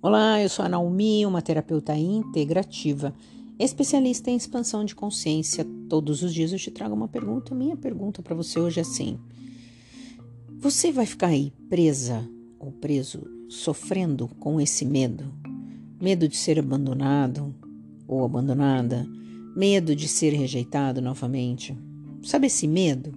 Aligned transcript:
Olá, 0.00 0.40
eu 0.40 0.48
sou 0.48 0.64
a 0.64 0.68
Naomi, 0.68 1.26
uma 1.26 1.42
terapeuta 1.42 1.92
integrativa, 1.96 3.12
especialista 3.58 4.30
em 4.30 4.36
expansão 4.36 4.84
de 4.84 4.94
consciência. 4.94 5.66
Todos 5.88 6.22
os 6.22 6.32
dias 6.32 6.52
eu 6.52 6.58
te 6.58 6.70
trago 6.70 6.94
uma 6.94 7.08
pergunta. 7.08 7.52
Minha 7.52 7.76
pergunta 7.76 8.22
para 8.22 8.32
você 8.32 8.60
hoje 8.60 8.78
é 8.78 8.82
assim: 8.82 9.18
Você 10.56 10.92
vai 10.92 11.04
ficar 11.04 11.26
aí 11.26 11.52
presa 11.68 12.24
ou 12.60 12.70
preso, 12.70 13.26
sofrendo 13.48 14.28
com 14.38 14.60
esse 14.60 14.84
medo? 14.84 15.34
Medo 16.00 16.28
de 16.28 16.36
ser 16.36 16.60
abandonado 16.60 17.52
ou 18.06 18.24
abandonada? 18.24 19.04
Medo 19.56 19.96
de 19.96 20.06
ser 20.06 20.32
rejeitado 20.32 21.02
novamente? 21.02 21.76
Sabe 22.22 22.46
esse 22.46 22.68
medo? 22.68 23.12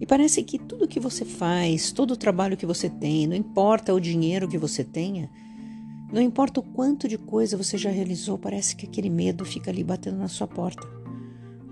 E 0.00 0.04
parece 0.06 0.42
que 0.42 0.58
tudo 0.58 0.88
que 0.88 0.98
você 0.98 1.24
faz, 1.24 1.92
todo 1.92 2.12
o 2.12 2.16
trabalho 2.16 2.56
que 2.56 2.66
você 2.66 2.90
tem, 2.90 3.28
não 3.28 3.36
importa 3.36 3.94
o 3.94 4.00
dinheiro 4.00 4.48
que 4.48 4.58
você 4.58 4.82
tenha, 4.82 5.30
não 6.10 6.22
importa 6.22 6.60
o 6.60 6.62
quanto 6.62 7.06
de 7.06 7.18
coisa 7.18 7.56
você 7.56 7.76
já 7.76 7.90
realizou, 7.90 8.38
parece 8.38 8.74
que 8.74 8.86
aquele 8.86 9.10
medo 9.10 9.44
fica 9.44 9.70
ali 9.70 9.84
batendo 9.84 10.16
na 10.16 10.28
sua 10.28 10.46
porta. 10.46 10.86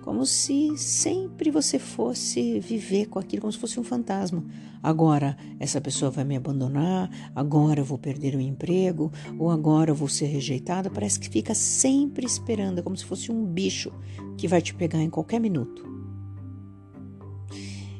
Como 0.02 0.24
se 0.24 0.76
sempre 0.76 1.50
você 1.50 1.78
fosse 1.78 2.60
viver 2.60 3.06
com 3.06 3.18
aquilo, 3.18 3.40
como 3.40 3.52
se 3.52 3.59
fosse 3.59 3.80
um 3.80 3.82
fantasma. 3.82 4.45
Agora 4.82 5.36
essa 5.59 5.80
pessoa 5.80 6.10
vai 6.10 6.22
me 6.22 6.36
abandonar, 6.36 7.10
agora 7.34 7.80
eu 7.80 7.84
vou 7.84 7.98
perder 7.98 8.36
o 8.36 8.40
emprego, 8.40 9.10
ou 9.38 9.50
agora 9.50 9.90
eu 9.90 9.95
vou 9.96 10.06
ser 10.06 10.26
rejeitada. 10.26 10.90
Parece 10.90 11.18
que 11.18 11.28
fica 11.28 11.54
sempre 11.54 12.26
esperando, 12.26 12.82
como 12.82 12.96
se 12.96 13.04
fosse 13.04 13.32
um 13.32 13.45
bicho 13.45 13.90
que 14.37 14.46
vai 14.46 14.60
te 14.60 14.74
pegar 14.74 15.02
em 15.02 15.10
qualquer 15.10 15.40
minuto. 15.40 15.84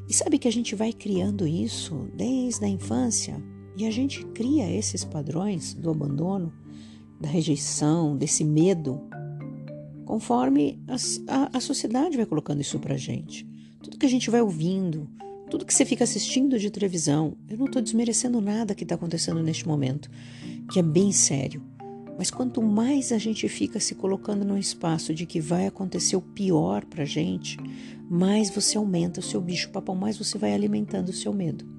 E 0.09 0.15
sabe 0.15 0.39
que 0.39 0.47
a 0.47 0.53
gente 0.53 0.77
vai 0.77 0.93
criando 0.93 1.47
isso 1.47 2.09
desde 2.15 2.65
a 2.65 2.69
infância? 2.69 3.43
E 3.77 3.87
a 3.87 3.91
gente 3.91 4.25
cria 4.27 4.71
esses 4.71 5.05
padrões 5.05 5.75
do 5.75 5.91
abandono, 5.91 6.53
da 7.21 7.29
rejeição, 7.29 8.17
desse 8.17 8.43
medo, 8.43 9.01
conforme 10.07 10.83
a, 10.89 10.95
a, 11.29 11.59
a 11.59 11.61
sociedade 11.61 12.17
vai 12.17 12.25
colocando 12.25 12.61
isso 12.61 12.79
pra 12.79 12.97
gente. 12.97 13.47
Tudo 13.83 13.99
que 13.99 14.07
a 14.07 14.09
gente 14.09 14.31
vai 14.31 14.41
ouvindo, 14.41 15.09
tudo 15.51 15.67
que 15.67 15.75
você 15.75 15.85
fica 15.85 16.05
assistindo 16.05 16.59
de 16.59 16.71
televisão. 16.71 17.37
Eu 17.49 17.59
não 17.59 17.67
estou 17.67 17.83
desmerecendo 17.83 18.41
nada 18.41 18.75
que 18.75 18.83
está 18.83 18.95
acontecendo 18.95 19.43
neste 19.43 19.69
momento, 19.69 20.11
que 20.73 20.79
é 20.79 20.83
bem 20.83 21.13
sério. 21.13 21.63
Mas 22.19 22.31
quanto 22.31 22.63
mais 22.63 23.13
a 23.13 23.19
gente 23.19 23.47
fica 23.47 23.79
se 23.79 23.95
colocando 23.95 24.43
no 24.43 24.57
espaço 24.57 25.15
de 25.15 25.27
que 25.27 25.39
vai 25.39 25.67
acontecer 25.67 26.17
o 26.17 26.23
pior 26.23 26.85
pra 26.87 27.05
gente, 27.05 27.59
mais 28.09 28.49
você 28.49 28.79
aumenta 28.79 29.21
o 29.21 29.23
seu 29.23 29.41
bicho-papão, 29.41 29.95
mais 29.95 30.17
você 30.17 30.39
vai 30.39 30.55
alimentando 30.55 31.11
o 31.11 31.13
seu 31.13 31.33
medo. 31.33 31.76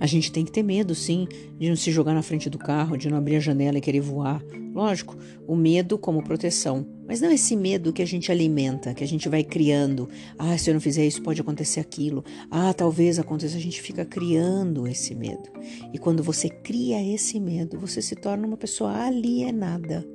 A 0.00 0.06
gente 0.06 0.32
tem 0.32 0.44
que 0.44 0.52
ter 0.52 0.62
medo, 0.62 0.94
sim, 0.94 1.26
de 1.58 1.68
não 1.68 1.76
se 1.76 1.90
jogar 1.90 2.14
na 2.14 2.22
frente 2.22 2.50
do 2.50 2.58
carro, 2.58 2.96
de 2.96 3.08
não 3.08 3.18
abrir 3.18 3.36
a 3.36 3.40
janela 3.40 3.78
e 3.78 3.80
querer 3.80 4.00
voar. 4.00 4.42
Lógico, 4.74 5.16
o 5.46 5.54
medo 5.54 5.98
como 5.98 6.22
proteção, 6.22 6.86
mas 7.06 7.20
não 7.20 7.30
esse 7.30 7.54
medo 7.54 7.92
que 7.92 8.00
a 8.00 8.06
gente 8.06 8.32
alimenta, 8.32 8.94
que 8.94 9.04
a 9.04 9.06
gente 9.06 9.28
vai 9.28 9.44
criando. 9.44 10.08
Ah, 10.38 10.56
se 10.56 10.70
eu 10.70 10.74
não 10.74 10.80
fizer 10.80 11.06
isso, 11.06 11.22
pode 11.22 11.40
acontecer 11.40 11.80
aquilo. 11.80 12.24
Ah, 12.50 12.72
talvez 12.72 13.18
aconteça. 13.18 13.58
A 13.58 13.60
gente 13.60 13.82
fica 13.82 14.04
criando 14.04 14.86
esse 14.86 15.14
medo. 15.14 15.50
E 15.92 15.98
quando 15.98 16.22
você 16.22 16.48
cria 16.48 17.02
esse 17.14 17.38
medo, 17.38 17.78
você 17.78 18.00
se 18.00 18.16
torna 18.16 18.46
uma 18.46 18.56
pessoa 18.56 18.92
alienada. 18.92 20.06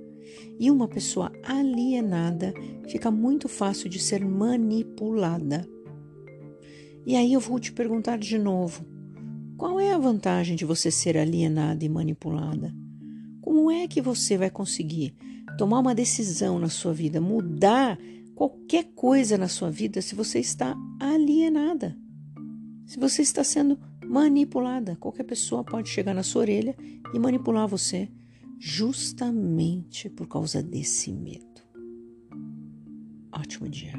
E 0.60 0.72
uma 0.72 0.88
pessoa 0.88 1.32
alienada 1.44 2.52
fica 2.88 3.12
muito 3.12 3.48
fácil 3.48 3.88
de 3.88 4.00
ser 4.00 4.26
manipulada. 4.26 5.68
E 7.06 7.16
aí 7.16 7.32
eu 7.32 7.40
vou 7.40 7.60
te 7.60 7.72
perguntar 7.72 8.18
de 8.18 8.40
novo: 8.40 8.84
qual 9.58 9.80
é 9.80 9.92
a 9.92 9.98
vantagem 9.98 10.56
de 10.56 10.64
você 10.64 10.92
ser 10.92 11.18
alienada 11.18 11.84
e 11.84 11.90
manipulada? 11.90 12.74
Como 13.42 13.72
é 13.72 13.88
que 13.88 14.02
você 14.02 14.38
vai 14.38 14.52
conseguir 14.52 15.16
tomar 15.58 15.80
uma 15.80 15.96
decisão 15.96 16.60
na 16.60 16.70
sua 16.70 16.94
vida, 16.94 17.20
mudar 17.20 17.98
qualquer 18.36 18.84
coisa 18.94 19.38
na 19.38 19.48
sua 19.48 19.72
vida 19.72 20.02
se 20.02 20.14
você 20.14 20.40
está 20.40 20.76
alienada? 21.00 21.98
Se 22.86 23.00
você 23.00 23.24
está 23.24 23.44
sendo 23.44 23.80
manipulada, 24.06 24.96
qualquer 24.96 25.24
pessoa 25.24 25.64
pode 25.64 25.90
chegar 25.90 26.14
na 26.14 26.24
sua 26.24 26.42
orelha 26.42 26.76
e 27.14 27.18
manipular 27.18 27.68
você 27.68 28.10
justamente 28.60 30.10
por 30.10 30.28
causa 30.28 30.62
desse 30.62 31.12
medo. 31.12 31.46
Ótimo 33.32 33.68
dia. 33.68 33.94